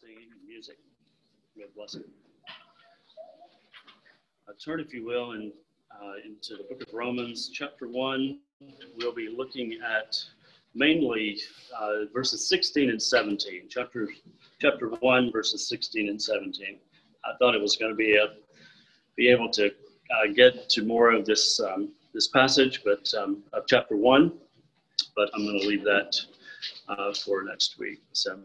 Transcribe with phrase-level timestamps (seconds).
[0.00, 0.78] singing music.
[1.58, 2.06] God bless it.
[4.48, 8.38] Uh, turn, if you will, uh, into the book of Romans, chapter 1.
[8.96, 10.16] We'll be looking at
[10.74, 11.38] mainly
[11.78, 13.64] uh, verses 16 and 17.
[13.68, 14.08] Chapter,
[14.60, 16.78] chapter 1, verses 16 and 17.
[17.24, 18.28] I thought it was going to be, a,
[19.16, 23.64] be able to uh, get to more of this, um, this passage but um, of
[23.68, 24.32] chapter 1,
[25.14, 26.18] but I'm going to leave that
[26.88, 28.00] uh, for next week.
[28.12, 28.40] So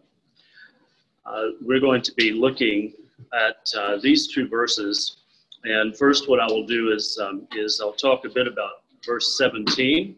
[1.28, 2.94] uh, we're going to be looking
[3.34, 5.18] at uh, these two verses.
[5.64, 9.38] And first, what I will do is, um, is I'll talk a bit about verse
[9.38, 10.16] 17.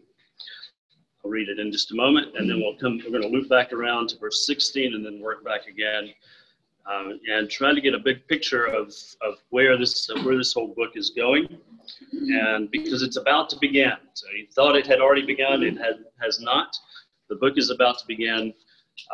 [1.24, 3.00] I'll read it in just a moment, and then we'll come.
[3.04, 6.14] We're going to loop back around to verse 16, and then work back again,
[6.86, 10.68] uh, and try to get a big picture of, of where this where this whole
[10.68, 11.58] book is going.
[12.12, 16.04] And because it's about to begin, so you thought it had already begun, it had,
[16.22, 16.74] has not.
[17.28, 18.54] The book is about to begin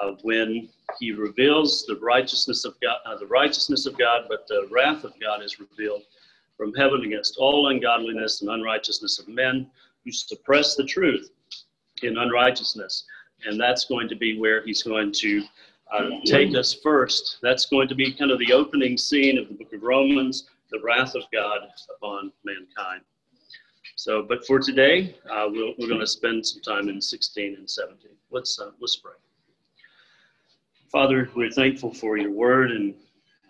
[0.03, 4.69] uh, when he reveals the righteousness of God, uh, the righteousness of God, but the
[4.70, 6.03] wrath of God is revealed
[6.56, 9.70] from heaven against all ungodliness and unrighteousness of men
[10.05, 11.31] who suppress the truth
[12.03, 13.05] in unrighteousness.
[13.45, 15.43] And that's going to be where he's going to
[15.93, 17.39] uh, take us first.
[17.43, 20.81] That's going to be kind of the opening scene of the book of Romans, the
[20.83, 21.61] wrath of God
[21.97, 23.03] upon mankind.
[23.95, 27.55] So, but for today, uh, we we are going to spend some time in 16
[27.55, 28.11] and 17.
[28.31, 29.12] Let's, uh, let's pray.
[30.91, 32.95] Father, we're thankful for your word and,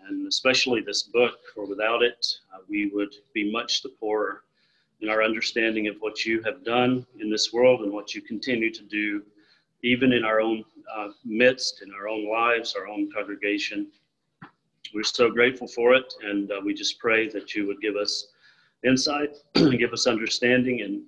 [0.07, 4.41] and especially this book, for without it, uh, we would be much the poorer
[5.01, 8.73] in our understanding of what you have done in this world and what you continue
[8.73, 9.21] to do,
[9.83, 13.87] even in our own uh, midst, in our own lives, our own congregation.
[14.95, 18.29] We're so grateful for it, and uh, we just pray that you would give us
[18.83, 21.03] insight, and give us understanding, and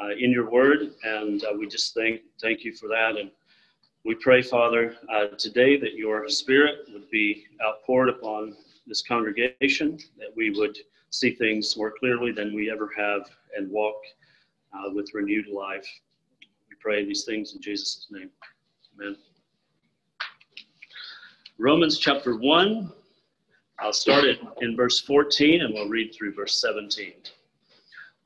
[0.00, 0.94] uh, in your word.
[1.04, 3.16] And uh, we just thank thank you for that.
[3.18, 3.30] And
[4.06, 8.56] we pray, Father, uh, today that your Spirit would be outpoured upon
[8.86, 10.78] this congregation, that we would
[11.10, 13.96] see things more clearly than we ever have, and walk
[14.72, 15.88] uh, with renewed life.
[16.70, 18.30] We pray these things in Jesus' name.
[18.94, 19.16] Amen.
[21.58, 22.92] Romans chapter 1.
[23.80, 27.12] I'll start it in verse 14 and we'll read through verse 17.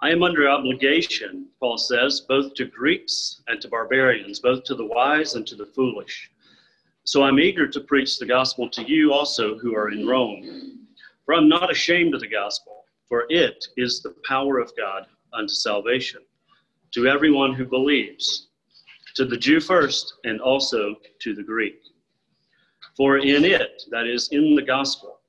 [0.02, 4.86] I am under obligation, Paul says, both to Greeks and to barbarians, both to the
[4.86, 6.30] wise and to the foolish.
[7.04, 10.86] So I'm eager to preach the gospel to you also who are in Rome.
[11.26, 15.52] For I'm not ashamed of the gospel, for it is the power of God unto
[15.52, 16.22] salvation,
[16.92, 18.48] to everyone who believes,
[19.16, 21.78] to the Jew first, and also to the Greek.
[22.96, 25.20] For in it, that is, in the gospel,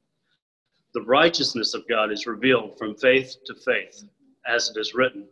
[0.93, 4.05] the righteousness of God is revealed from faith to faith
[4.47, 5.27] as it is written,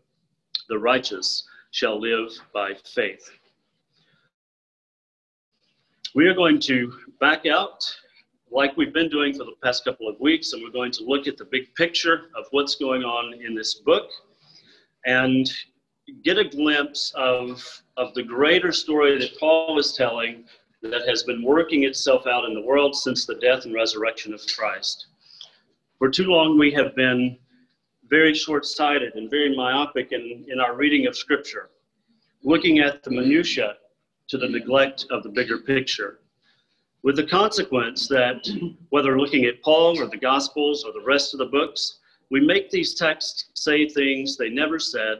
[0.67, 3.29] the righteous shall live by faith.
[6.15, 7.83] We are going to back out
[8.51, 11.27] like we've been doing for the past couple of weeks, and we're going to look
[11.27, 14.09] at the big picture of what's going on in this book
[15.05, 15.49] and
[16.23, 17.63] get a glimpse of,
[17.97, 20.45] of the greater story that Paul is telling
[20.81, 24.41] that has been working itself out in the world since the death and resurrection of
[24.57, 25.07] Christ.
[25.97, 27.37] For too long, we have been
[28.09, 31.69] very short sighted and very myopic in, in our reading of Scripture,
[32.43, 33.75] looking at the minutiae
[34.27, 36.19] to the neglect of the bigger picture.
[37.03, 38.45] With the consequence that
[38.89, 41.99] whether looking at Paul or the Gospels or the rest of the books,
[42.29, 45.19] we make these texts say things they never said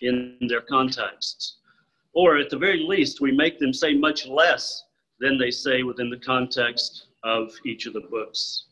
[0.00, 1.56] in their contexts.
[2.12, 4.84] Or at the very least, we make them say much less
[5.20, 8.64] than they say within the context of each of the books.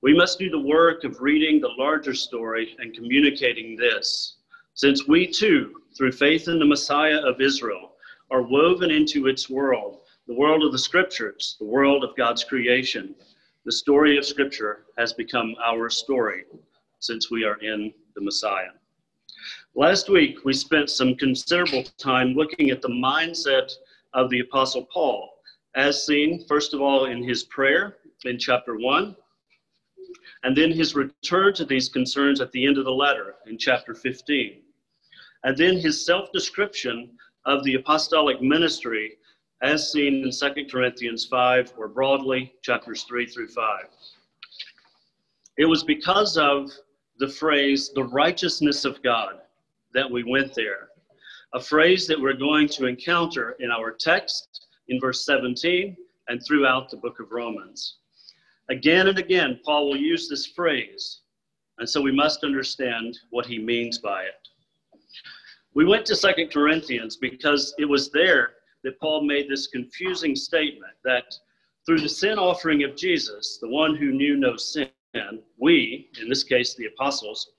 [0.00, 4.36] We must do the work of reading the larger story and communicating this,
[4.74, 7.96] since we too, through faith in the Messiah of Israel,
[8.30, 13.12] are woven into its world, the world of the scriptures, the world of God's creation.
[13.64, 16.44] The story of scripture has become our story
[17.00, 18.70] since we are in the Messiah.
[19.74, 23.72] Last week, we spent some considerable time looking at the mindset
[24.14, 25.28] of the Apostle Paul,
[25.74, 29.16] as seen, first of all, in his prayer in chapter 1,
[30.44, 33.94] and then his return to these concerns at the end of the letter in chapter
[33.94, 34.62] 15.
[35.44, 37.10] And then his self description
[37.44, 39.18] of the apostolic ministry
[39.62, 43.84] as seen in 2 Corinthians 5, or broadly, chapters 3 through 5.
[45.56, 46.70] It was because of
[47.18, 49.40] the phrase, the righteousness of God,
[49.94, 50.90] that we went there.
[51.54, 55.96] A phrase that we're going to encounter in our text in verse 17
[56.28, 57.96] and throughout the book of Romans.
[58.70, 61.20] Again and again, Paul will use this phrase,
[61.78, 64.48] and so we must understand what he means by it.
[65.74, 68.50] We went to Second Corinthians because it was there
[68.84, 71.34] that Paul made this confusing statement that
[71.88, 74.90] Through the sin offering of Jesus, the one who knew no sin,
[75.56, 77.52] we, in this case the apostles,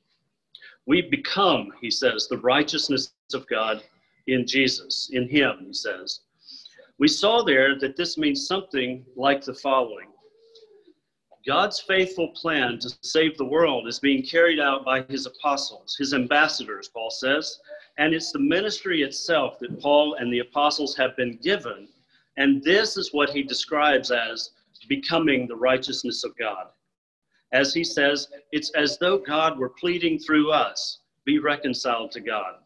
[0.85, 3.81] we become, he says, the righteousness of God
[4.27, 6.19] in Jesus, in him, he says.
[6.99, 10.09] We saw there that this means something like the following
[11.49, 16.13] God's faithful plan to save the world is being carried out by his apostles, his
[16.13, 17.59] ambassadors, Paul says,
[17.97, 21.87] and it's the ministry itself that Paul and the apostles have been given.
[22.37, 24.51] And this is what he describes as
[24.87, 26.67] becoming the righteousness of God.
[27.51, 32.57] As he says, it's as though God were pleading through us, be reconciled to God.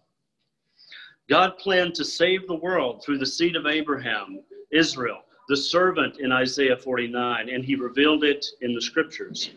[1.29, 4.43] God planned to save the world through the seed of Abraham,
[4.73, 9.51] Israel, the servant in Isaiah 49, and he revealed it in the scriptures.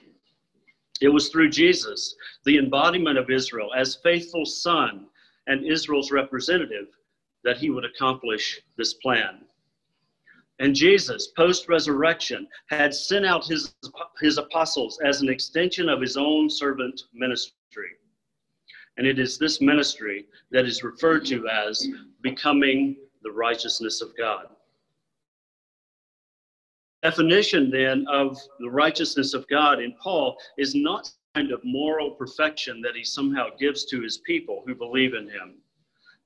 [1.00, 5.06] It was through Jesus, the embodiment of Israel, as faithful son
[5.46, 6.88] and Israel's representative,
[7.44, 9.44] that he would accomplish this plan.
[10.58, 13.74] And Jesus, post resurrection, had sent out his,
[14.20, 17.90] his apostles as an extension of his own servant ministry.
[18.96, 21.86] And it is this ministry that is referred to as
[22.22, 24.46] becoming the righteousness of God.
[27.06, 32.80] Definition then of the righteousness of God in Paul is not kind of moral perfection
[32.80, 35.54] that he somehow gives to his people who believe in him,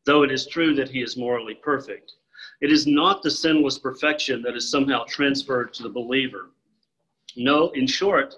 [0.06, 2.14] though it is true that he is morally perfect.
[2.62, 6.48] It is not the sinless perfection that is somehow transferred to the believer.
[7.36, 8.34] No, in short,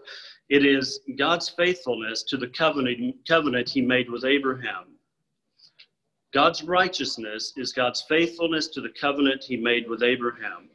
[0.48, 4.96] it is God's faithfulness to the covenant, covenant he made with Abraham.
[6.34, 10.70] God's righteousness is God's faithfulness to the covenant he made with Abraham.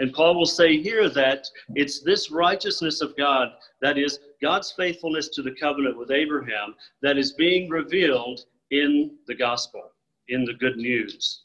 [0.00, 3.50] And Paul will say here that it's this righteousness of God,
[3.82, 9.34] that is God's faithfulness to the covenant with Abraham, that is being revealed in the
[9.34, 9.92] gospel,
[10.28, 11.42] in the good news.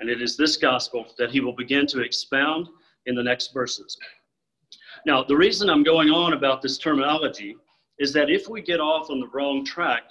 [0.00, 2.68] And it is this gospel that he will begin to expound
[3.06, 3.96] in the next verses.
[5.06, 7.56] Now, the reason I'm going on about this terminology
[8.00, 10.02] is that if we get off on the wrong track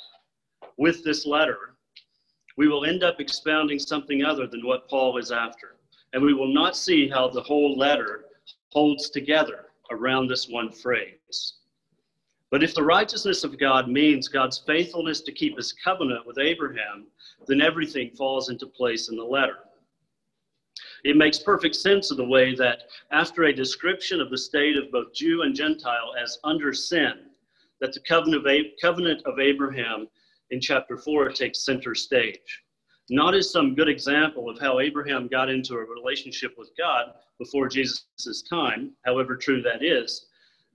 [0.77, 1.75] with this letter,
[2.55, 5.75] we will end up expounding something other than what Paul is after.
[6.13, 8.25] And we will not see how the whole letter
[8.69, 11.53] holds together around this one phrase.
[12.49, 17.07] But if the righteousness of God means God's faithfulness to keep his covenant with Abraham,
[17.45, 19.57] then everything falls into place in the letter.
[21.03, 24.91] It makes perfect sense of the way that after a description of the state of
[24.91, 27.25] both Jew and Gentile as under sin,
[27.79, 30.07] that the covenant of, Abraham
[30.49, 32.63] in chapter 4 takes center stage.
[33.09, 37.69] Not as some good example of how Abraham got into a relationship with God before
[37.69, 40.25] Jesus' time, however true that is.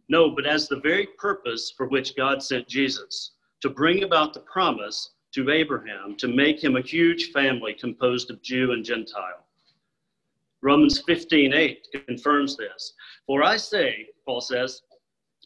[0.08, 4.40] No, but as the very purpose for which God sent Jesus to bring about the
[4.40, 9.44] promise to Abraham to make him a huge family composed of Jew and Gentile.
[10.62, 12.94] Romans 15 8 confirms this.
[13.26, 14.82] For I say, Paul says,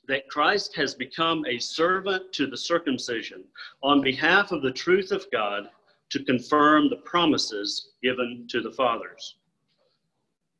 [0.08, 3.44] that Christ has become a servant to the circumcision
[3.82, 5.68] on behalf of the truth of God
[6.10, 9.36] to confirm the promises given to the fathers.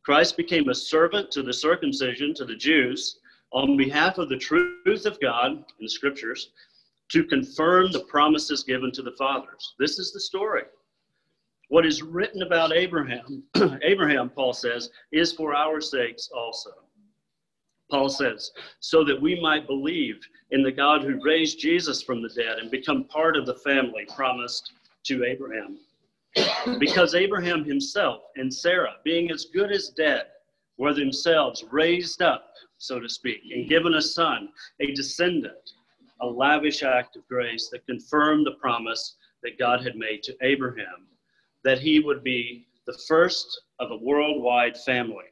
[0.05, 3.19] Christ became a servant to the circumcision, to the Jews,
[3.53, 6.51] on behalf of the truth of God in the scriptures
[7.09, 9.75] to confirm the promises given to the fathers.
[9.79, 10.63] This is the story.
[11.69, 13.43] What is written about Abraham,
[13.83, 16.71] Abraham, Paul says, is for our sakes also.
[17.91, 18.51] Paul says,
[18.81, 22.71] so that we might believe in the God who raised Jesus from the dead and
[22.71, 24.73] become part of the family promised
[25.07, 25.79] to Abraham.
[26.79, 30.27] Because Abraham himself and Sarah, being as good as dead,
[30.77, 35.71] were themselves raised up, so to speak, and given a son, a descendant,
[36.21, 41.07] a lavish act of grace that confirmed the promise that God had made to Abraham
[41.67, 45.25] that he would be the first of a worldwide family.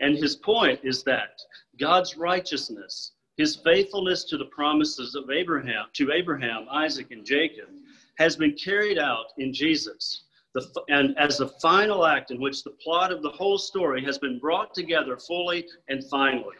[0.00, 1.40] And his point is that
[1.78, 3.12] God's righteousness,
[3.42, 7.68] his faithfulness to the promises of Abraham, to Abraham, Isaac, and Jacob,
[8.14, 10.26] has been carried out in Jesus.
[10.54, 14.16] The, and as the final act in which the plot of the whole story has
[14.16, 16.54] been brought together fully and finally.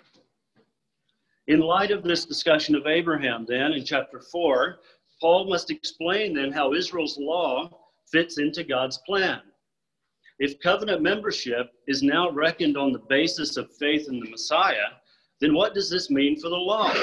[1.47, 4.81] In light of this discussion of Abraham, then in chapter 4,
[5.21, 7.71] Paul must explain then how Israel's law
[8.11, 9.41] fits into God's plan.
[10.41, 14.89] If covenant membership is now reckoned on the basis of faith in the Messiah,
[15.43, 16.95] then what does this mean for the law?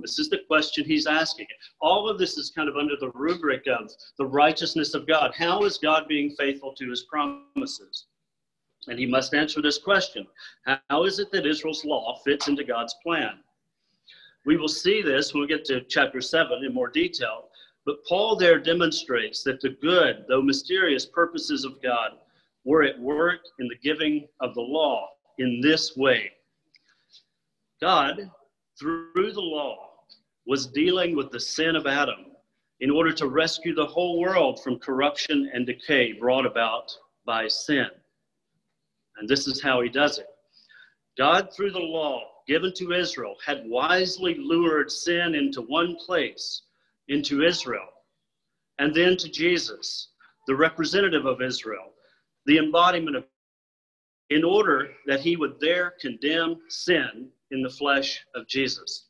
[0.00, 1.46] This is the question he's asking.
[1.82, 5.34] All of this is kind of under the rubric of the righteousness of God.
[5.34, 8.06] How is God being faithful to his promises?
[8.86, 10.26] And he must answer this question
[10.88, 13.40] How is it that Israel's law fits into God's plan?
[14.46, 17.50] We will see this when we get to chapter 7 in more detail.
[17.84, 22.12] But Paul there demonstrates that the good, though mysterious purposes of God
[22.64, 26.32] were at work in the giving of the law in this way.
[27.80, 28.30] God,
[28.78, 29.90] through the law,
[30.46, 32.26] was dealing with the sin of Adam
[32.80, 36.90] in order to rescue the whole world from corruption and decay brought about
[37.24, 37.88] by sin.
[39.18, 40.26] And this is how he does it.
[41.16, 46.62] God, through the law given to Israel, had wisely lured sin into one place,
[47.08, 47.88] into Israel,
[48.78, 50.08] and then to Jesus,
[50.46, 51.92] the representative of Israel,
[52.46, 53.24] the embodiment of,
[54.30, 59.06] in order that he would there condemn sin in the flesh of Jesus.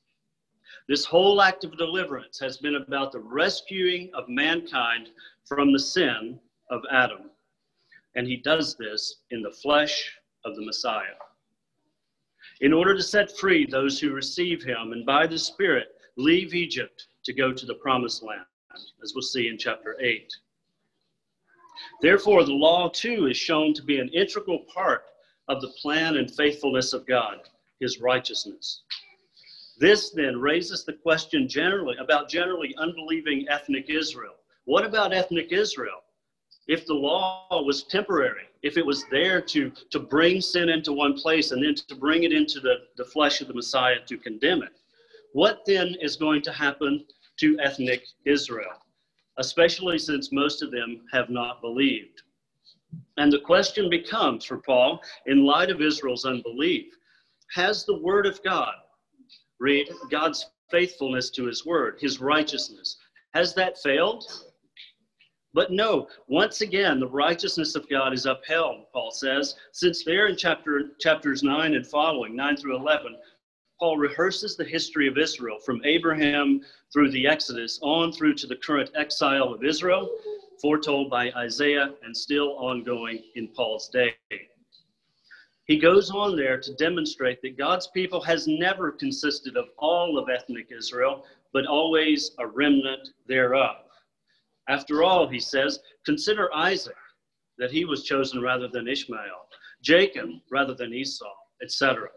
[0.88, 5.11] This whole act of deliverance has been about the rescuing of mankind
[5.45, 6.40] from the sin
[6.71, 7.30] of Adam.
[8.14, 11.16] And he does this in the flesh of the Messiah.
[12.61, 17.07] In order to set free those who receive him and by the Spirit leave Egypt
[17.25, 18.47] to go to the promised land,
[19.02, 20.35] as we'll see in chapter 8.
[22.00, 25.04] Therefore, the law too is shown to be an integral part
[25.49, 27.40] of the plan and faithfulness of God,
[27.80, 28.82] his righteousness.
[29.78, 34.35] This then raises the question generally about generally unbelieving ethnic Israel.
[34.64, 36.02] What about ethnic Israel?
[36.66, 41.14] If the law was temporary, if it was there to, to bring sin into one
[41.14, 44.62] place and then to bring it into the, the flesh of the Messiah to condemn
[44.62, 44.73] it,
[45.32, 47.04] what then is going to happen
[47.38, 48.82] to ethnic Israel,
[49.38, 52.23] especially since most of them have not believed?
[53.16, 56.92] And the question becomes for Paul, in light of Israel's unbelief,
[57.55, 58.75] has the word of God
[59.61, 62.99] read God's faithfulness to his word, his righteousness.
[63.35, 64.25] Has that failed?
[65.55, 70.37] But no, once again, the righteousness of God is upheld, Paul says, since there in
[70.37, 73.17] chapter, chapters 9 and following, 9 through 11,
[73.81, 76.61] Paul rehearses the history of Israel from Abraham
[76.93, 80.11] through the Exodus on through to the current exile of Israel,
[80.61, 84.14] foretold by Isaiah and still ongoing in Paul's day.
[85.68, 90.30] He goes on there to demonstrate that God's people has never consisted of all of
[90.30, 93.76] ethnic Israel, but always a remnant thereof.
[94.70, 96.96] After all, he says, consider Isaac,
[97.58, 99.46] that he was chosen rather than Ishmael,
[99.82, 102.08] Jacob rather than Esau, etc.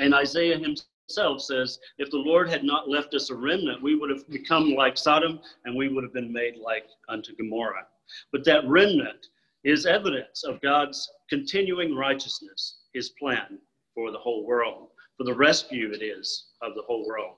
[0.00, 4.10] And Isaiah himself says, if the Lord had not left us a remnant, we would
[4.10, 7.86] have become like Sodom and we would have been made like unto Gomorrah.
[8.32, 9.28] But that remnant
[9.64, 13.58] is evidence of God's continuing righteousness, his plan
[13.94, 17.34] for the whole world, for the rescue it is of the whole world.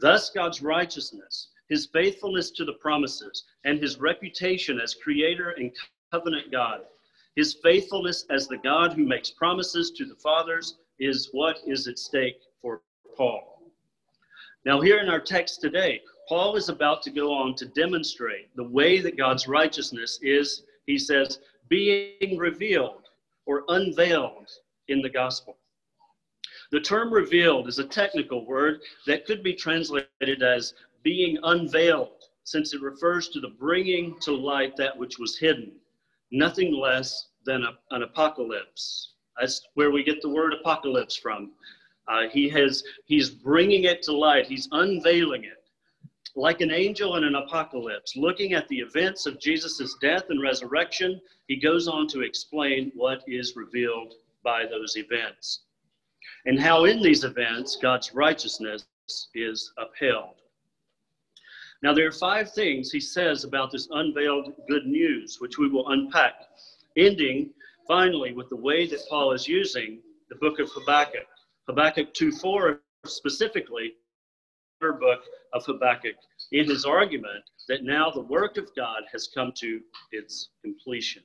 [0.00, 5.72] Thus, God's righteousness, his faithfulness to the promises, and his reputation as creator and
[6.12, 6.80] covenant God,
[7.34, 11.98] his faithfulness as the God who makes promises to the fathers, is what is at
[11.98, 12.82] stake for
[13.16, 13.62] Paul.
[14.64, 18.68] Now, here in our text today, Paul is about to go on to demonstrate the
[18.68, 23.08] way that God's righteousness is he says, being revealed
[23.44, 24.48] or unveiled
[24.88, 25.56] in the gospel.
[26.72, 32.72] The term revealed is a technical word that could be translated as being unveiled, since
[32.72, 35.72] it refers to the bringing to light that which was hidden,
[36.30, 39.12] nothing less than a, an apocalypse.
[39.38, 41.52] That's where we get the word apocalypse from.
[42.08, 45.65] Uh, he has, he's bringing it to light, he's unveiling it
[46.36, 51.20] like an angel in an apocalypse, looking at the events of Jesus' death and resurrection,
[51.48, 54.14] he goes on to explain what is revealed
[54.44, 55.62] by those events
[56.44, 58.86] and how in these events God's righteousness
[59.34, 60.34] is upheld.
[61.82, 65.88] Now, there are five things he says about this unveiled good news, which we will
[65.88, 66.34] unpack,
[66.96, 67.50] ending
[67.86, 70.00] finally with the way that Paul is using
[70.30, 71.26] the book of Habakkuk.
[71.68, 73.94] Habakkuk 2 4 specifically
[74.80, 75.20] book
[75.52, 76.16] of Habakkuk
[76.52, 79.80] in his argument that now the work of God has come to
[80.12, 81.22] its completion,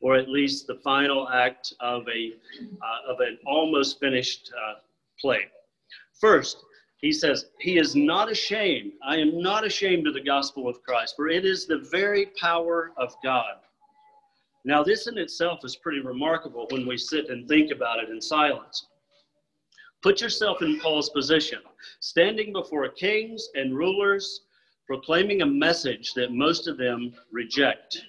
[0.00, 4.74] or at least the final act of, a, uh, of an almost finished uh,
[5.20, 5.46] play.
[6.20, 6.64] First,
[6.98, 8.92] he says, He is not ashamed.
[9.04, 12.92] I am not ashamed of the gospel of Christ, for it is the very power
[12.96, 13.56] of God.
[14.64, 18.20] Now, this in itself is pretty remarkable when we sit and think about it in
[18.20, 18.86] silence.
[20.02, 21.60] Put yourself in Paul's position,
[22.00, 24.42] standing before kings and rulers,
[24.86, 28.04] proclaiming a message that most of them reject.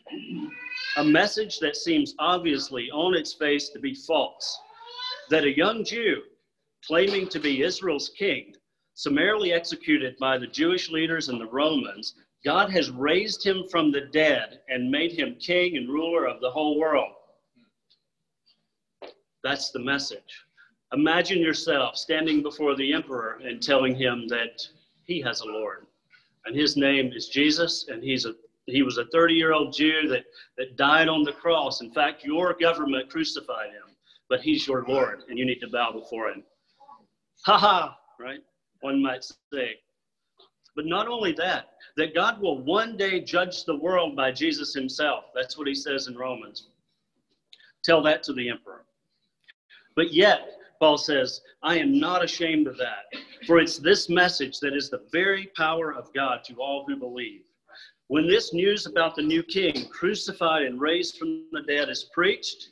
[0.97, 4.59] A message that seems obviously on its face to be false.
[5.29, 6.21] That a young Jew,
[6.85, 8.55] claiming to be Israel's king,
[8.93, 12.15] summarily executed by the Jewish leaders and the Romans,
[12.45, 16.49] God has raised him from the dead and made him king and ruler of the
[16.49, 17.13] whole world.
[19.43, 20.46] That's the message.
[20.93, 24.65] Imagine yourself standing before the emperor and telling him that
[25.03, 25.85] he has a Lord,
[26.45, 28.33] and his name is Jesus, and he's a
[28.67, 30.25] He was a 30 year old Jew that,
[30.57, 31.81] that died on the cross.
[31.81, 33.95] In fact, your government crucified him,
[34.29, 36.43] but he's your Lord, and you need to bow before him.
[37.45, 38.41] Ha ha, right?
[38.81, 39.79] One might say.
[40.75, 45.25] But not only that, that God will one day judge the world by Jesus himself.
[45.33, 46.67] That's what he says in Romans.
[47.83, 48.83] Tell that to the emperor.
[49.95, 53.05] But yet, Paul says, I am not ashamed of that,
[53.45, 57.41] for it's this message that is the very power of God to all who believe.
[58.07, 62.69] When this news about the new king, crucified and raised from the dead, is preached,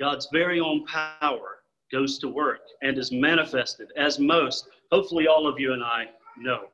[0.00, 1.58] God's very own power
[1.92, 6.06] goes to work and is manifested, as most, hopefully, all of you and I
[6.38, 6.68] know.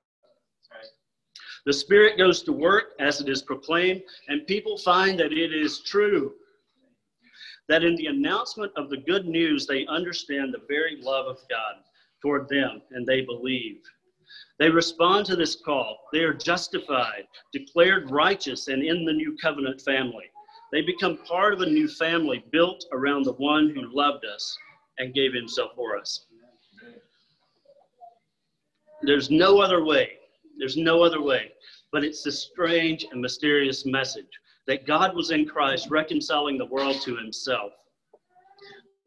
[1.67, 5.81] The Spirit goes to work as it is proclaimed, and people find that it is
[5.81, 6.35] true
[7.69, 11.77] that in the announcement of the good news, they understand the very love of God
[12.23, 13.81] toward them and they believe.
[14.59, 15.99] They respond to this call.
[16.13, 20.25] They are justified, declared righteous, and in the new covenant family.
[20.73, 24.57] They become part of a new family built around the one who loved us
[24.99, 26.27] and gave himself for us.
[29.03, 30.13] There's no other way.
[30.59, 31.53] There's no other way.
[31.93, 34.27] But it's this strange and mysterious message
[34.67, 37.73] that God was in Christ reconciling the world to himself.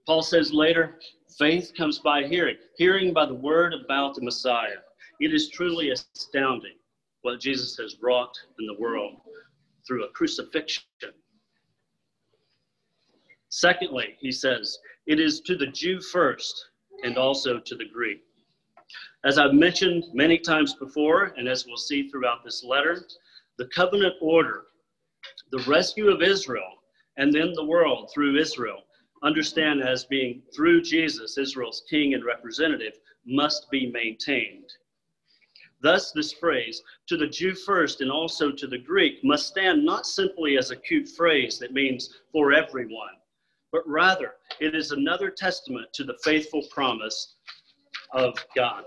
[0.06, 1.00] Paul says later,
[1.38, 4.80] faith comes by hearing, hearing by the word about the Messiah.
[5.20, 6.76] It is truly astounding
[7.22, 9.18] what Jesus has wrought in the world
[9.86, 10.84] through a crucifixion.
[13.50, 16.70] Secondly, he says, it is to the Jew first
[17.04, 18.22] and also to the Greek.
[19.26, 23.06] As I've mentioned many times before, and as we'll see throughout this letter,
[23.58, 24.64] the covenant order
[25.52, 26.84] the rescue of Israel
[27.18, 28.84] and then the world through Israel,
[29.24, 32.94] understand as being through Jesus, Israel's king and representative,
[33.26, 34.72] must be maintained.
[35.82, 40.06] Thus, this phrase, to the Jew first and also to the Greek, must stand not
[40.06, 43.16] simply as a cute phrase that means for everyone,
[43.72, 47.36] but rather it is another testament to the faithful promise
[48.12, 48.84] of God,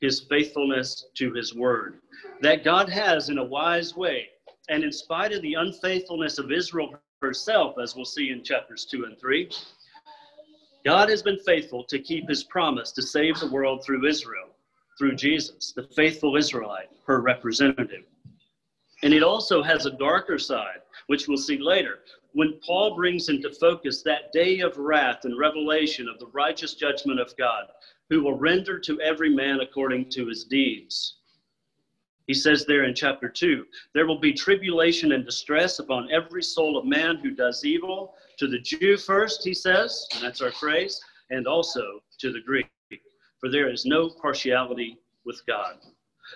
[0.00, 2.00] his faithfulness to his word,
[2.40, 4.28] that God has, in a wise way,
[4.68, 9.04] and in spite of the unfaithfulness of Israel herself, as we'll see in chapters 2
[9.04, 9.50] and 3,
[10.84, 14.48] God has been faithful to keep his promise to save the world through Israel,
[14.98, 18.04] through Jesus, the faithful Israelite, her representative.
[19.02, 22.00] And it also has a darker side, which we'll see later,
[22.32, 27.20] when Paul brings into focus that day of wrath and revelation of the righteous judgment
[27.20, 27.64] of God,
[28.10, 31.16] who will render to every man according to his deeds.
[32.26, 36.78] He says there in chapter 2 there will be tribulation and distress upon every soul
[36.78, 41.00] of man who does evil, to the Jew first, he says, and that's our phrase,
[41.30, 42.66] and also to the Greek,
[43.38, 45.76] for there is no partiality with God.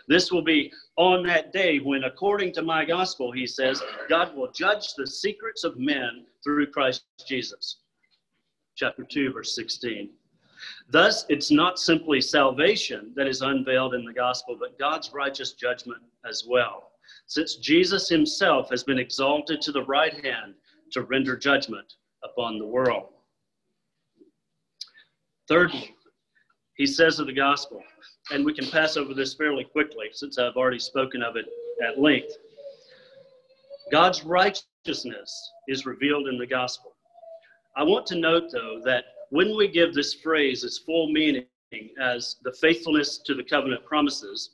[0.07, 4.51] This will be on that day when, according to my gospel, he says, God will
[4.53, 7.79] judge the secrets of men through Christ Jesus.
[8.77, 10.11] Chapter 2, verse 16.
[10.91, 16.03] Thus, it's not simply salvation that is unveiled in the gospel, but God's righteous judgment
[16.29, 16.93] as well,
[17.27, 20.55] since Jesus himself has been exalted to the right hand
[20.93, 23.09] to render judgment upon the world.
[25.47, 25.95] Thirdly,
[26.77, 27.83] he says of the gospel,
[28.31, 31.47] and we can pass over this fairly quickly since I've already spoken of it
[31.87, 32.33] at length.
[33.93, 36.93] God's righteousness is revealed in the gospel.
[37.77, 41.45] I want to note, though, that when we give this phrase its full meaning
[42.01, 44.51] as the faithfulness to the covenant promises,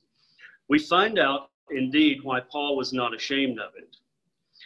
[0.69, 3.97] we find out indeed why Paul was not ashamed of it.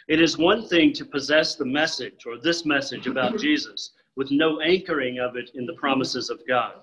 [0.07, 4.59] It is one thing to possess the message or this message about Jesus with no
[4.61, 6.73] anchoring of it in the promises of God,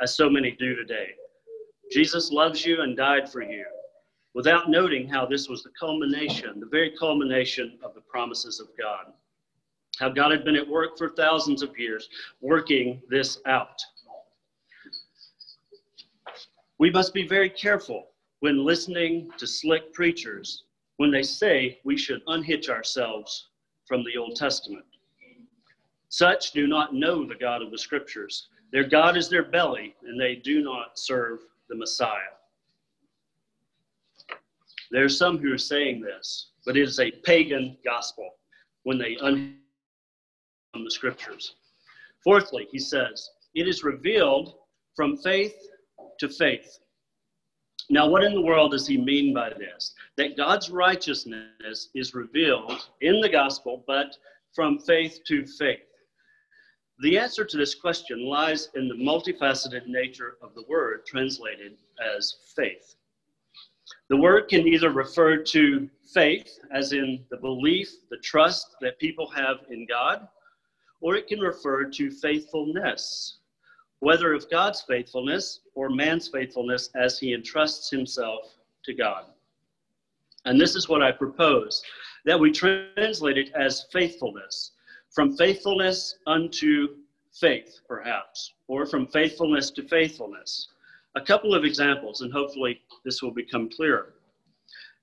[0.00, 1.10] as so many do today.
[1.92, 3.64] Jesus loves you and died for you,
[4.34, 9.12] without noting how this was the culmination, the very culmination of the promises of God
[9.98, 12.08] how God had been at work for thousands of years,
[12.40, 13.80] working this out.
[16.78, 18.08] We must be very careful
[18.40, 20.64] when listening to slick preachers
[20.98, 23.48] when they say we should unhitch ourselves
[23.86, 24.84] from the Old Testament.
[26.08, 28.48] Such do not know the God of the Scriptures.
[28.72, 32.34] Their God is their belly, and they do not serve the Messiah.
[34.90, 38.36] There are some who are saying this, but it is a pagan gospel
[38.84, 39.56] when they unhitch
[40.76, 41.54] from the scriptures.
[42.22, 44.56] Fourthly, he says, it is revealed
[44.94, 45.54] from faith
[46.20, 46.78] to faith.
[47.88, 49.94] Now, what in the world does he mean by this?
[50.18, 54.16] That God's righteousness is revealed in the gospel, but
[54.54, 55.80] from faith to faith.
[56.98, 61.72] The answer to this question lies in the multifaceted nature of the word translated
[62.16, 62.96] as faith.
[64.10, 69.30] The word can either refer to faith, as in the belief, the trust that people
[69.30, 70.28] have in God,
[71.00, 73.38] or it can refer to faithfulness,
[74.00, 79.24] whether of God's faithfulness or man's faithfulness as he entrusts himself to God.
[80.44, 81.82] And this is what I propose
[82.24, 84.72] that we translate it as faithfulness,
[85.10, 86.96] from faithfulness unto
[87.32, 90.68] faith, perhaps, or from faithfulness to faithfulness.
[91.14, 94.14] A couple of examples, and hopefully this will become clearer.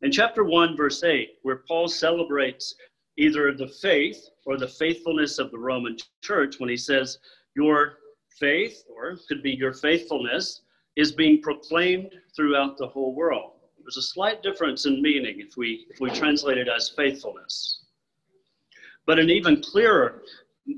[0.01, 2.75] In chapter 1, verse 8, where Paul celebrates
[3.17, 7.19] either the faith or the faithfulness of the Roman church when he says,
[7.55, 7.97] Your
[8.39, 10.61] faith, or could be your faithfulness,
[10.95, 13.51] is being proclaimed throughout the whole world.
[13.79, 17.81] There's a slight difference in meaning if we, if we translate it as faithfulness.
[19.05, 20.21] But an even clearer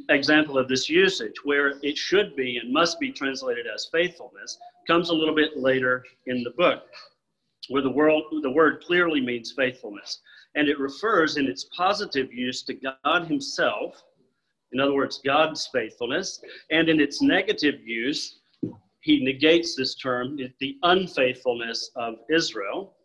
[0.09, 5.09] example of this usage, where it should be and must be translated as faithfulness, comes
[5.09, 6.83] a little bit later in the book,
[7.69, 10.21] where the, world, the word clearly means faithfulness.
[10.55, 14.03] And it refers in its positive use to God Himself,
[14.71, 16.41] in other words, God's faithfulness,
[16.71, 18.39] and in its negative use
[19.05, 22.95] he negates this term, the unfaithfulness of Israel.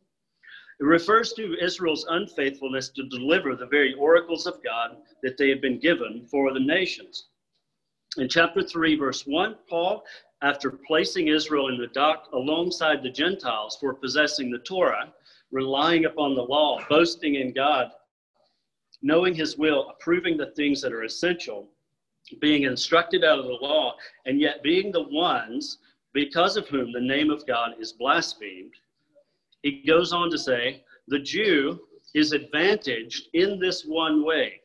[0.81, 5.61] It refers to Israel's unfaithfulness to deliver the very oracles of God that they had
[5.61, 7.29] been given for the nations.
[8.17, 10.03] In chapter 3, verse 1, Paul,
[10.43, 15.13] after placing Israel in the dock alongside the Gentiles for possessing the Torah,
[15.53, 17.91] relying upon the law, boasting in God,
[19.03, 21.69] knowing his will, approving the things that are essential,
[22.41, 23.95] being instructed out of the law,
[24.27, 25.79] and yet being the ones
[26.13, 28.75] because of whom the name of God is blasphemed,
[29.63, 31.81] he goes on to say, the Jew
[32.15, 34.61] is advantaged in this one way.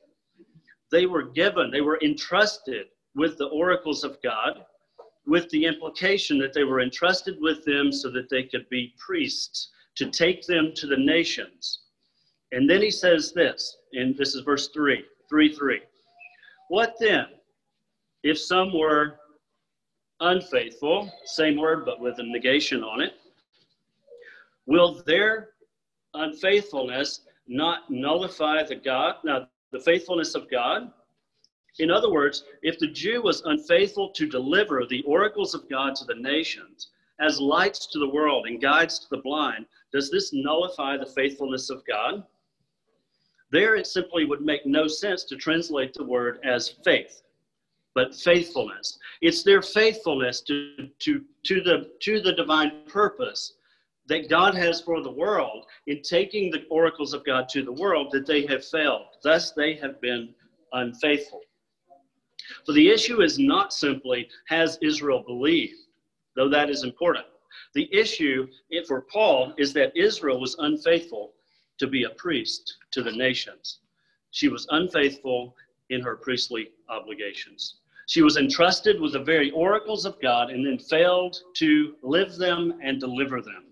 [0.91, 4.65] They were given, they were entrusted with the oracles of God,
[5.25, 9.69] with the implication that they were entrusted with them so that they could be priests
[9.95, 11.79] to take them to the nations.
[12.51, 15.81] And then he says this, and this is verse 3 3 3.
[16.69, 17.25] What then?
[18.23, 19.19] If some were
[20.19, 23.13] unfaithful, same word but with a negation on it,
[24.65, 25.49] will their
[26.13, 30.91] unfaithfulness not nullify the God, now the faithfulness of God?
[31.77, 36.05] In other words, if the Jew was unfaithful to deliver the oracles of God to
[36.05, 40.97] the nations as lights to the world and guides to the blind, does this nullify
[40.97, 42.23] the faithfulness of God?
[43.51, 47.23] There, it simply would make no sense to translate the word as faith
[47.95, 48.99] but faithfulness.
[49.21, 53.53] It's their faithfulness to, to, to, the, to the divine purpose
[54.07, 58.09] that God has for the world in taking the oracles of God to the world
[58.11, 59.05] that they have failed.
[59.23, 60.35] Thus, they have been
[60.73, 61.39] unfaithful.
[62.65, 65.79] So the issue is not simply has Israel believed,
[66.35, 67.25] though that is important.
[67.73, 68.47] The issue
[68.87, 71.33] for Paul is that Israel was unfaithful
[71.79, 73.79] to be a priest to the nations.
[74.31, 75.55] She was unfaithful
[75.89, 77.75] in her priestly obligations.
[78.07, 82.79] She was entrusted with the very oracles of God and then failed to live them
[82.83, 83.65] and deliver them.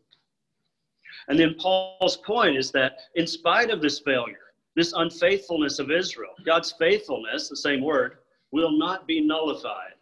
[1.28, 6.34] And then Paul's point is that in spite of this failure, this unfaithfulness of Israel,
[6.46, 8.18] God's faithfulness, the same word,
[8.52, 9.94] will not be nullified.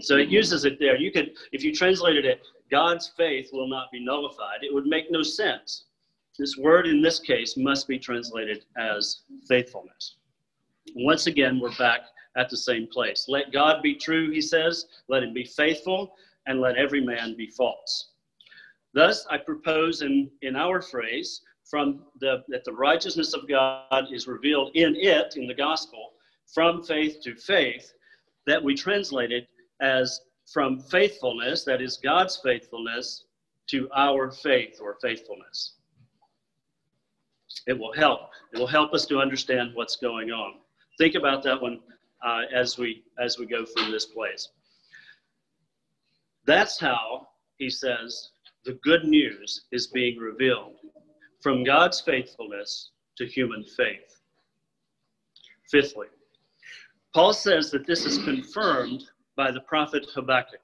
[0.00, 0.96] So it uses it there.
[0.96, 5.10] You could, if you translated it, God's faith will not be nullified, it would make
[5.10, 5.84] no sense.
[6.38, 10.16] This word in this case must be translated as faithfulness.
[10.96, 12.00] Once again, we're back
[12.34, 13.26] at the same place.
[13.28, 17.46] Let God be true, he says, let him be faithful, and let every man be
[17.46, 18.08] false.
[18.94, 24.26] Thus, I propose in, in our phrase, from the, that the righteousness of God is
[24.26, 26.12] revealed in it, in the gospel,
[26.46, 27.92] from faith to faith,
[28.46, 29.46] that we translate it
[29.82, 33.24] as from faithfulness, that is God's faithfulness,
[33.68, 35.74] to our faith or faithfulness.
[37.66, 38.30] It will help.
[38.52, 40.54] It will help us to understand what's going on.
[40.98, 41.80] Think about that one
[42.24, 44.48] uh, as we as we go through this place.
[46.44, 47.28] That's how
[47.58, 48.30] he says
[48.64, 50.76] the good news is being revealed
[51.40, 54.20] from God's faithfulness to human faith.
[55.70, 56.08] Fifthly,
[57.14, 59.04] Paul says that this is confirmed
[59.36, 60.60] by the prophet Habakkuk,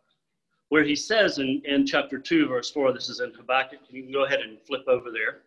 [0.69, 4.13] where he says in, in chapter 2, verse 4, this is in Habakkuk, you can
[4.13, 5.43] go ahead and flip over there.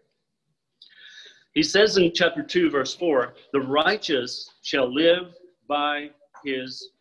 [1.54, 5.36] He says in chapter 2, verse 4, the righteous shall live
[5.68, 6.10] by
[6.44, 6.92] his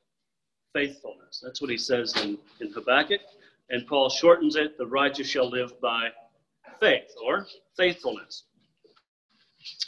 [0.73, 1.41] faithfulness.
[1.43, 3.21] That's what he says in, in Habakkuk.
[3.71, 6.09] And Paul shortens it the righteous shall live by
[6.81, 8.45] faith or faithfulness,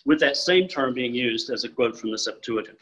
[0.07, 2.79] with that same term being used as a quote from the Septuagint.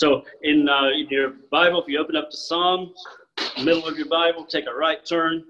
[0.00, 3.04] So in, uh, in your Bible, if you open up to Psalms,
[3.62, 5.44] middle of your Bible, take a right turn,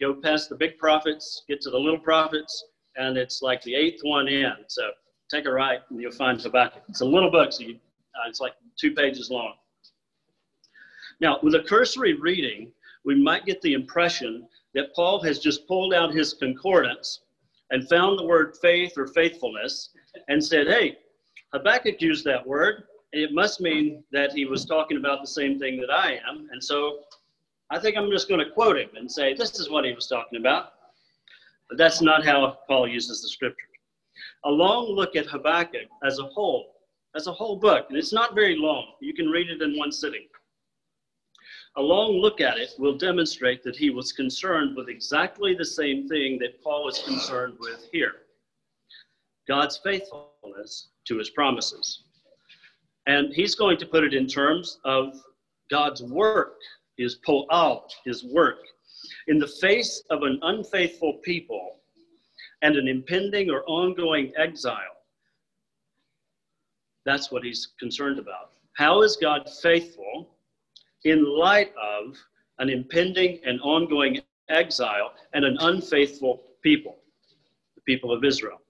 [0.00, 2.64] go past the big prophets, get to the little prophets,
[2.96, 4.54] and it's like the eighth one in.
[4.68, 4.82] So
[5.30, 6.84] take a right and you'll find Habakkuk.
[6.88, 9.56] It's a little book, so you, uh, it's like two pages long.
[11.20, 12.72] Now, with a cursory reading,
[13.04, 17.20] we might get the impression that Paul has just pulled out his concordance
[17.70, 19.90] and found the word faith or faithfulness
[20.28, 20.96] and said, hey,
[21.52, 22.84] Habakkuk used that word.
[23.12, 26.48] It must mean that he was talking about the same thing that I am.
[26.50, 27.00] And so
[27.70, 30.06] I think I'm just going to quote him and say, this is what he was
[30.06, 30.72] talking about.
[31.68, 33.66] But that's not how Paul uses the scripture.
[34.44, 36.74] A long look at Habakkuk as a whole,
[37.14, 38.92] as a whole book, and it's not very long.
[39.00, 40.26] You can read it in one sitting.
[41.76, 46.06] A long look at it will demonstrate that he was concerned with exactly the same
[46.08, 48.12] thing that Paul is concerned with here
[49.48, 52.04] God's faithfulness to his promises.
[53.06, 55.14] And he's going to put it in terms of
[55.70, 56.56] God's work,
[56.96, 58.58] his po'al, his work.
[59.26, 61.80] In the face of an unfaithful people
[62.62, 64.76] and an impending or ongoing exile,
[67.04, 68.52] that's what he's concerned about.
[68.76, 70.28] How is God faithful
[71.04, 72.16] in light of
[72.58, 76.98] an impending and ongoing exile and an unfaithful people,
[77.74, 78.60] the people of Israel.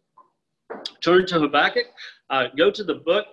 [1.03, 1.87] Turn to Habakkuk,
[2.31, 3.27] uh, go to the book.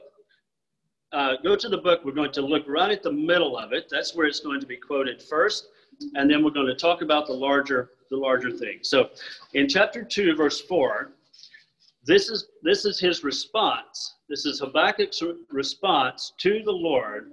[1.12, 2.02] Uh, go to the book.
[2.06, 3.88] We're going to look right at the middle of it.
[3.90, 5.70] That's where it's going to be quoted first,
[6.16, 8.80] and then we're going to talk about the larger the larger thing.
[8.82, 9.10] So,
[9.54, 11.12] in chapter two, verse four,
[12.06, 14.16] this is this is his response.
[14.30, 17.32] This is Habakkuk's response to the Lord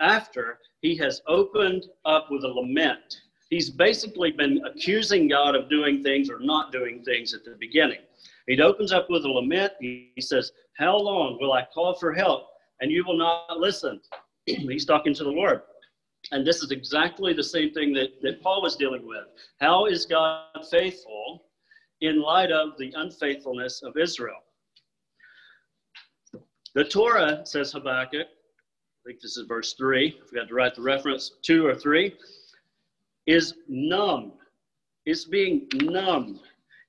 [0.00, 3.20] after he has opened up with a lament.
[3.50, 7.98] He's basically been accusing God of doing things or not doing things at the beginning.
[8.46, 9.72] He opens up with a lament.
[9.80, 12.49] He, says, How long will I call for help
[12.80, 14.00] and you will not listen?
[14.46, 15.62] He's talking to the Lord.
[16.32, 19.24] And this is exactly the same thing that, that Paul was dealing with.
[19.60, 21.44] How is God faithful
[22.00, 24.36] in light of the unfaithfulness of Israel?
[26.74, 30.20] The Torah, says Habakkuk, I think this is verse three.
[30.22, 32.14] I forgot to write the reference, two or three,
[33.26, 34.32] is numb.
[35.06, 36.40] It's being numbed,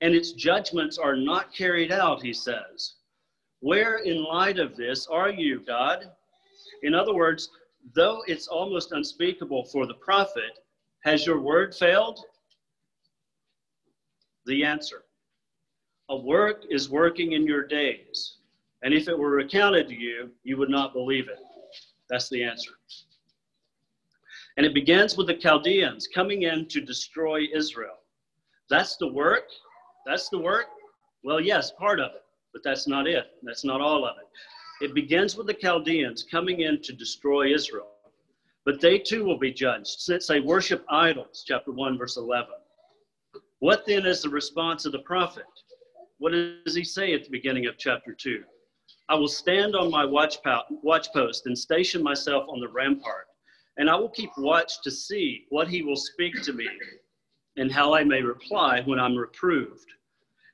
[0.01, 2.95] and its judgments are not carried out, he says.
[3.61, 6.11] Where, in light of this, are you, God?
[6.83, 7.49] In other words,
[7.95, 10.59] though it's almost unspeakable for the prophet,
[11.03, 12.19] has your word failed?
[14.45, 15.03] The answer
[16.09, 18.35] a work is working in your days,
[18.83, 21.39] and if it were recounted to you, you would not believe it.
[22.09, 22.71] That's the answer.
[24.57, 27.99] And it begins with the Chaldeans coming in to destroy Israel.
[28.69, 29.45] That's the work.
[30.05, 30.65] That's the work.
[31.23, 33.31] Well, yes, part of it, but that's not it.
[33.43, 34.85] That's not all of it.
[34.85, 37.87] It begins with the Chaldeans coming in to destroy Israel.
[38.65, 42.49] But they too will be judged since they worship idols, chapter 1, verse 11.
[43.59, 45.45] What then is the response of the prophet?
[46.17, 48.43] What does he say at the beginning of chapter 2?
[49.09, 53.25] I will stand on my watch, po- watch post and station myself on the rampart,
[53.77, 56.67] and I will keep watch to see what he will speak to me
[57.57, 59.85] and how I may reply when I'm reproved.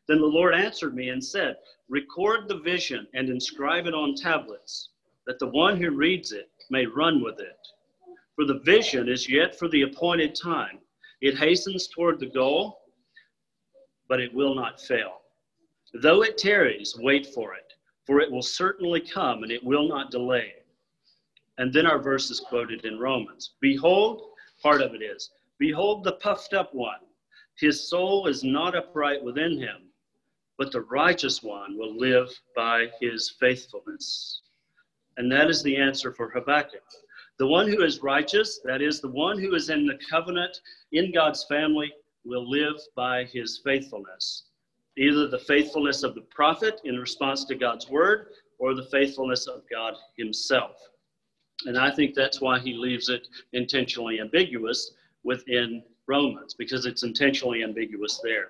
[0.07, 1.57] Then the Lord answered me and said,
[1.89, 4.89] Record the vision and inscribe it on tablets,
[5.25, 7.57] that the one who reads it may run with it.
[8.35, 10.79] For the vision is yet for the appointed time.
[11.21, 12.81] It hastens toward the goal,
[14.07, 15.21] but it will not fail.
[15.93, 17.67] Though it tarries, wait for it
[18.07, 20.53] for it will certainly come and it will not delay.
[21.57, 23.51] And then our verse is quoted in Romans.
[23.59, 24.21] Behold,
[24.63, 27.01] part of it is, Behold the puffed up one.
[27.59, 29.86] His soul is not upright within him,
[30.57, 34.41] but the righteous one will live by his faithfulness.
[35.17, 36.83] And that is the answer for Habakkuk.
[37.39, 40.59] The one who is righteous, that is, the one who is in the covenant
[40.91, 41.93] in God's family,
[42.25, 44.43] will live by his faithfulness
[44.97, 49.61] either the faithfulness of the prophet in response to God's word or the faithfulness of
[49.69, 50.75] God himself.
[51.65, 54.91] And I think that's why he leaves it intentionally ambiguous
[55.23, 58.49] within Romans, because it's intentionally ambiguous there.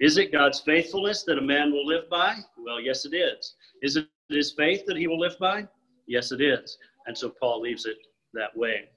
[0.00, 2.36] Is it God's faithfulness that a man will live by?
[2.58, 3.54] Well, yes, it is.
[3.82, 5.66] Is it his faith that he will live by?
[6.06, 6.78] Yes, it is.
[7.06, 7.98] And so Paul leaves it
[8.34, 8.88] that way.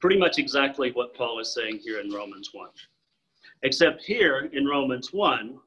[0.00, 2.68] Pretty much exactly what Paul is saying here in Romans 1.
[3.62, 5.58] Except here in Romans 1,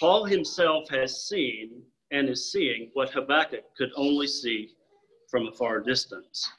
[0.00, 4.70] Paul himself has seen and is seeing what Habakkuk could only see
[5.30, 6.50] from a far distance.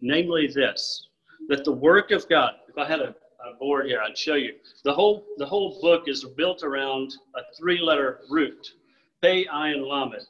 [0.00, 1.08] Namely, this
[1.48, 3.14] that the work of God, if I had a,
[3.46, 4.54] a board here, I'd show you.
[4.84, 8.74] The whole, the whole book is built around a three letter root,
[9.22, 10.26] Pei Ayin Lamed.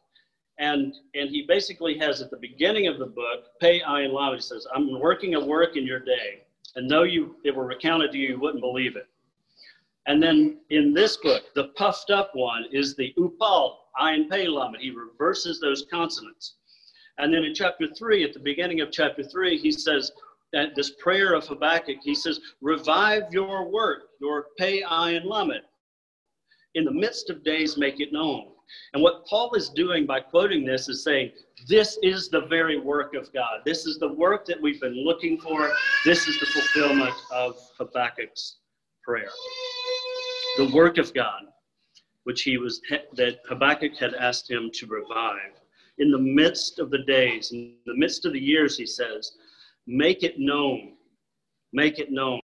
[0.59, 4.41] And, and he basically has at the beginning of the book, Pei Ayin Lamed, he
[4.41, 6.43] says, I'm working a work in your day.
[6.77, 9.09] And though you, it were recounted to you, you wouldn't believe it.
[10.07, 14.77] And then in this book, the puffed up one is the upal, ayin pei lamed.
[14.81, 16.55] He reverses those consonants.
[17.19, 20.13] And then in chapter three, at the beginning of chapter three, he says
[20.53, 25.63] that this prayer of Habakkuk, he says, revive your work, your pei and lamed.
[26.75, 28.49] In the midst of days, make it known.
[28.93, 31.33] And what Paul is doing by quoting this is saying,
[31.67, 33.61] this is the very work of God.
[33.65, 35.71] This is the work that we've been looking for.
[36.05, 38.57] This is the fulfillment of Habakkuk's
[39.03, 39.31] prayer.
[40.59, 41.45] The work of God,
[42.25, 42.81] which he was
[43.15, 45.55] that Habakkuk had asked him to revive.
[45.99, 49.33] In the midst of the days, in the midst of the years, he says,
[49.89, 50.93] make it known.
[51.73, 52.41] Make it known.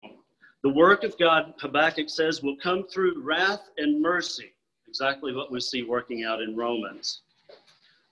[0.62, 4.52] The work of God, Habakkuk says, will come through wrath and mercy
[4.88, 7.22] exactly what we see working out in Romans.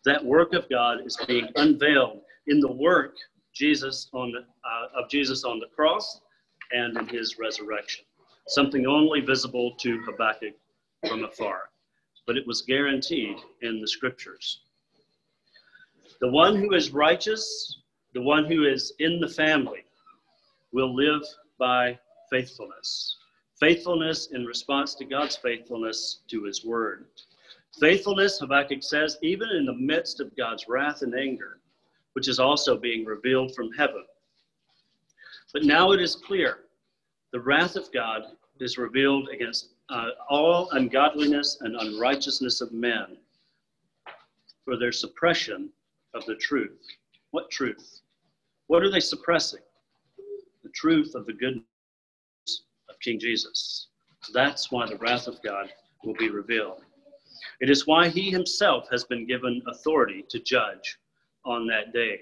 [0.04, 3.14] That work of God is being unveiled in the work
[3.54, 6.22] Jesus on the, uh, of Jesus on the cross
[6.72, 8.04] and in his resurrection.
[8.48, 10.54] Something only visible to Habakkuk
[11.06, 11.68] from afar,
[12.26, 14.62] but it was guaranteed in the scriptures.
[16.20, 17.79] The one who is righteous,
[18.14, 19.84] the one who is in the family,
[20.72, 21.22] will live
[21.58, 21.98] by
[22.30, 23.16] faithfulness.
[23.58, 27.06] Faithfulness in response to God's faithfulness to his word.
[27.78, 31.60] Faithfulness, Habakkuk says, even in the midst of God's wrath and anger,
[32.14, 34.04] which is also being revealed from heaven.
[35.52, 36.60] But now it is clear
[37.32, 38.22] the wrath of God
[38.60, 43.16] is revealed against uh, all ungodliness and unrighteousness of men
[44.64, 45.70] for their suppression
[46.14, 46.78] of the truth.
[47.30, 47.99] What truth?
[48.70, 49.62] What are they suppressing?
[50.62, 51.60] The truth of the good
[53.02, 53.88] King Jesus.
[54.32, 55.72] That's why the wrath of God
[56.04, 56.84] will be revealed.
[57.58, 60.98] It is why he himself has been given authority to judge
[61.44, 62.20] on that day.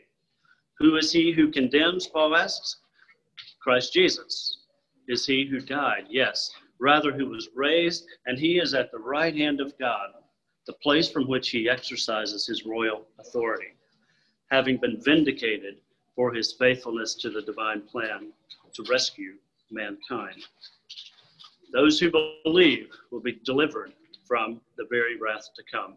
[0.79, 2.07] Who is he who condemns?
[2.07, 2.77] Paul asks.
[3.61, 4.61] Christ Jesus.
[5.07, 6.07] Is he who died?
[6.09, 6.51] Yes.
[6.81, 10.13] Rather, who was raised, and he is at the right hand of God,
[10.67, 13.75] the place from which he exercises his royal authority,
[14.51, 15.83] having been vindicated
[16.19, 18.33] for his faithfulness to the divine plan
[18.75, 19.35] to rescue
[19.71, 20.43] mankind.
[21.73, 22.11] Those who
[22.45, 23.93] believe will be delivered
[24.27, 25.95] from the very wrath to come.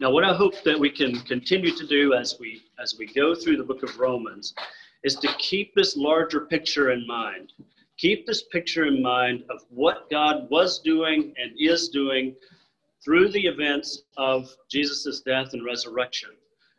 [0.00, 3.34] Now, what I hope that we can continue to do as we as we go
[3.34, 4.54] through the book of Romans
[5.04, 7.52] is to keep this larger picture in mind.
[7.98, 12.34] Keep this picture in mind of what God was doing and is doing
[13.04, 16.30] through the events of Jesus' death and resurrection,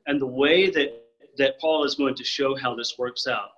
[0.07, 1.00] and the way that,
[1.37, 3.51] that Paul is going to show how this works out.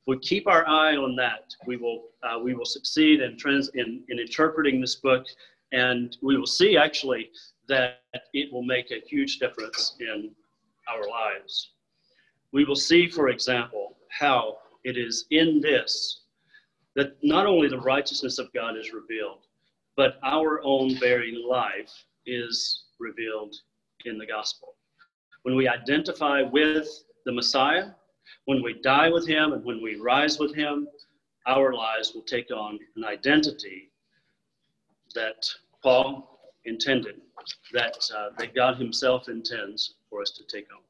[0.00, 3.70] If we keep our eye on that, we will, uh, we will succeed in, trans-
[3.74, 5.24] in, in interpreting this book,
[5.72, 7.30] and we will see actually
[7.68, 10.30] that it will make a huge difference in
[10.88, 11.72] our lives.
[12.52, 16.20] We will see, for example, how it is in this
[16.94, 19.40] that not only the righteousness of God is revealed,
[19.96, 21.92] but our own very life
[22.26, 23.54] is revealed
[24.04, 24.73] in the gospel.
[25.44, 26.88] When we identify with
[27.26, 27.90] the Messiah,
[28.46, 30.88] when we die with him and when we rise with him,
[31.46, 33.90] our lives will take on an identity
[35.14, 35.46] that
[35.82, 37.20] Paul intended,
[37.74, 40.80] that, uh, that God himself intends for us to take on.